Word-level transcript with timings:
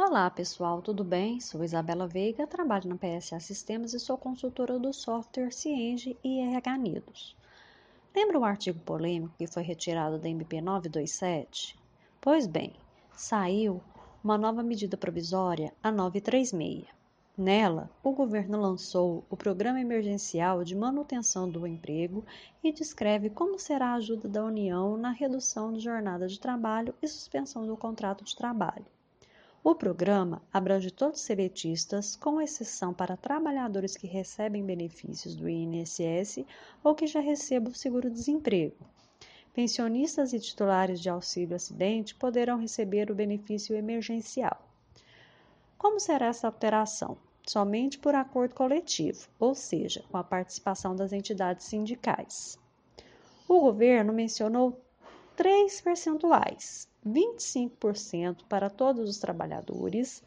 Olá 0.00 0.30
pessoal, 0.30 0.80
tudo 0.80 1.02
bem? 1.02 1.40
Sou 1.40 1.64
Isabela 1.64 2.06
Veiga, 2.06 2.46
trabalho 2.46 2.88
na 2.88 2.96
PSA 2.96 3.40
Sistemas 3.40 3.94
e 3.94 3.98
sou 3.98 4.16
consultora 4.16 4.78
do 4.78 4.92
software 4.92 5.50
Cienge 5.50 6.16
e 6.22 6.38
RH 6.38 6.78
Nidos. 6.78 7.36
Lembra 8.14 8.38
o 8.38 8.44
artigo 8.44 8.78
polêmico 8.78 9.34
que 9.36 9.48
foi 9.48 9.64
retirado 9.64 10.16
da 10.16 10.28
MP 10.28 10.60
927? 10.60 11.76
Pois 12.20 12.46
bem, 12.46 12.74
saiu 13.16 13.82
uma 14.22 14.38
nova 14.38 14.62
medida 14.62 14.96
provisória, 14.96 15.74
a 15.82 15.90
936. 15.90 16.86
Nela, 17.36 17.90
o 18.00 18.12
governo 18.12 18.60
lançou 18.60 19.24
o 19.28 19.36
Programa 19.36 19.80
Emergencial 19.80 20.62
de 20.62 20.76
Manutenção 20.76 21.50
do 21.50 21.66
Emprego 21.66 22.24
e 22.62 22.70
descreve 22.70 23.30
como 23.30 23.58
será 23.58 23.88
a 23.88 23.94
ajuda 23.94 24.28
da 24.28 24.44
União 24.44 24.96
na 24.96 25.10
redução 25.10 25.72
de 25.72 25.80
jornada 25.80 26.28
de 26.28 26.38
trabalho 26.38 26.94
e 27.02 27.08
suspensão 27.08 27.66
do 27.66 27.76
contrato 27.76 28.22
de 28.22 28.36
trabalho. 28.36 28.86
O 29.68 29.74
programa 29.74 30.40
abrange 30.50 30.90
todos 30.90 31.20
os 31.20 31.26
seletistas, 31.26 32.16
com 32.16 32.40
exceção 32.40 32.94
para 32.94 33.18
trabalhadores 33.18 33.98
que 33.98 34.06
recebem 34.06 34.64
benefícios 34.64 35.36
do 35.36 35.46
INSS 35.46 36.46
ou 36.82 36.94
que 36.94 37.06
já 37.06 37.20
recebam 37.20 37.74
seguro-desemprego. 37.74 38.78
Pensionistas 39.52 40.32
e 40.32 40.40
titulares 40.40 40.98
de 40.98 41.10
auxílio 41.10 41.54
acidente 41.54 42.14
poderão 42.14 42.58
receber 42.58 43.10
o 43.10 43.14
benefício 43.14 43.76
emergencial. 43.76 44.58
Como 45.76 46.00
será 46.00 46.28
essa 46.28 46.46
alteração? 46.46 47.18
Somente 47.46 47.98
por 47.98 48.14
acordo 48.14 48.54
coletivo, 48.54 49.28
ou 49.38 49.54
seja, 49.54 50.02
com 50.10 50.16
a 50.16 50.24
participação 50.24 50.96
das 50.96 51.12
entidades 51.12 51.66
sindicais. 51.66 52.58
O 53.46 53.60
governo 53.60 54.14
mencionou 54.14 54.80
três 55.36 55.78
percentuais: 55.78 56.88
25% 57.12 58.44
para 58.48 58.70
todos 58.70 59.08
os 59.08 59.18
trabalhadores, 59.18 60.22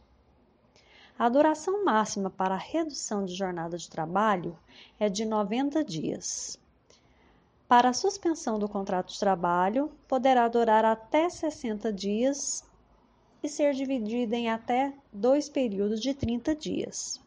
A 1.19 1.29
duração 1.29 1.83
máxima 1.83 2.29
para 2.29 2.53
a 2.55 2.59
redução 2.59 3.25
de 3.25 3.33
jornada 3.33 3.75
de 3.77 3.89
trabalho 3.89 4.57
é 4.99 5.09
de 5.09 5.25
90 5.25 5.83
dias. 5.83 6.59
Para 7.67 7.89
a 7.89 7.93
suspensão 7.93 8.57
do 8.57 8.69
contrato 8.69 9.11
de 9.11 9.19
trabalho, 9.19 9.91
poderá 10.07 10.47
durar 10.47 10.85
até 10.85 11.27
60 11.27 11.91
dias 11.91 12.63
e 13.41 13.49
ser 13.49 13.73
dividida 13.73 14.35
em 14.35 14.49
até 14.49 14.93
dois 15.11 15.49
períodos 15.49 16.01
de 16.01 16.13
30 16.13 16.55
dias. 16.55 17.21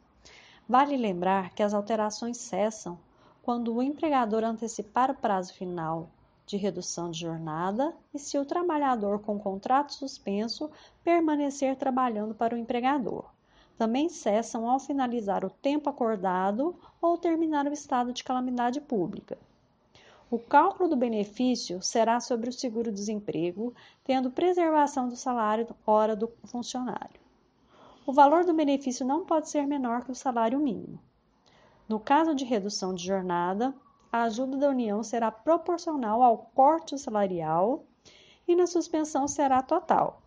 Vale 0.69 0.97
lembrar 0.97 1.55
que 1.55 1.62
as 1.62 1.75
alterações 1.75 2.39
cessam 2.39 2.98
quando 3.42 3.75
o 3.75 3.83
empregador 3.83 4.44
antecipar 4.44 5.11
o 5.11 5.17
prazo 5.17 5.55
final 5.55 6.08
de 6.47 6.56
redução 6.56 7.11
de 7.11 7.20
jornada 7.20 7.94
e 8.12 8.19
se 8.19 8.39
o 8.39 8.44
trabalhador 8.44 9.20
com 9.20 9.39
contrato 9.39 9.94
suspenso 9.94 10.70
permanecer 11.02 11.77
trabalhando 11.77 12.34
para 12.34 12.55
o 12.55 12.58
empregador. 12.58 13.24
Também 13.78 14.08
cessam 14.08 14.69
ao 14.69 14.78
finalizar 14.78 15.45
o 15.45 15.50
tempo 15.50 15.89
acordado 15.89 16.77
ou 17.00 17.17
terminar 17.17 17.67
o 17.67 17.72
estado 17.72 18.12
de 18.12 18.22
calamidade 18.22 18.80
pública. 18.80 19.39
O 20.31 20.39
cálculo 20.39 20.89
do 20.89 20.95
benefício 20.95 21.83
será 21.83 22.20
sobre 22.20 22.48
o 22.48 22.53
seguro-desemprego, 22.53 23.75
tendo 24.05 24.31
preservação 24.31 25.09
do 25.09 25.17
salário 25.17 25.67
hora 25.84 26.14
do 26.14 26.31
funcionário. 26.45 27.20
O 28.06 28.12
valor 28.12 28.45
do 28.45 28.55
benefício 28.55 29.05
não 29.05 29.25
pode 29.25 29.48
ser 29.48 29.67
menor 29.67 30.05
que 30.05 30.12
o 30.12 30.14
salário 30.14 30.61
mínimo. 30.61 31.01
No 31.89 31.98
caso 31.98 32.33
de 32.33 32.45
redução 32.45 32.95
de 32.95 33.05
jornada, 33.05 33.75
a 34.12 34.23
ajuda 34.23 34.56
da 34.56 34.69
União 34.69 35.02
será 35.02 35.33
proporcional 35.33 36.23
ao 36.23 36.39
corte 36.55 36.97
salarial 36.97 37.85
e 38.47 38.55
na 38.55 38.68
suspensão 38.68 39.27
será 39.27 39.61
total. 39.61 40.23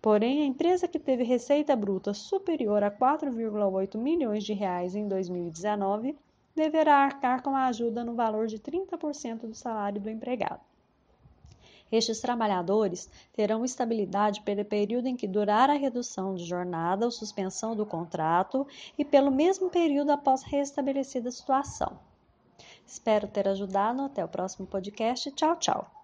Porém, 0.00 0.40
a 0.40 0.46
empresa 0.46 0.88
que 0.88 0.98
teve 0.98 1.24
receita 1.24 1.76
bruta 1.76 2.14
superior 2.14 2.82
a 2.82 2.90
4,8 2.90 3.98
milhões 3.98 4.44
de 4.44 4.54
reais 4.54 4.94
em 4.94 5.06
2019 5.06 6.16
deverá 6.54 6.96
arcar 6.96 7.42
com 7.42 7.56
a 7.56 7.66
ajuda 7.66 8.04
no 8.04 8.14
valor 8.14 8.46
de 8.46 8.58
30% 8.58 9.46
do 9.46 9.54
salário 9.54 10.00
do 10.00 10.10
empregado. 10.10 10.60
Estes 11.92 12.20
trabalhadores 12.20 13.10
terão 13.34 13.64
estabilidade 13.66 14.40
pelo 14.40 14.64
período 14.64 15.08
em 15.08 15.16
que 15.16 15.28
durar 15.28 15.68
a 15.68 15.74
redução 15.74 16.34
de 16.34 16.44
jornada 16.44 17.04
ou 17.04 17.10
suspensão 17.10 17.76
do 17.76 17.84
contrato 17.84 18.66
e 18.96 19.04
pelo 19.04 19.30
mesmo 19.30 19.68
período 19.68 20.10
após 20.10 20.42
restabelecida 20.42 21.28
a 21.28 21.32
situação. 21.32 21.98
Espero 22.86 23.28
ter 23.28 23.46
ajudado. 23.46 24.02
Até 24.02 24.24
o 24.24 24.28
próximo 24.28 24.66
podcast. 24.66 25.30
Tchau, 25.32 25.56
tchau. 25.56 26.01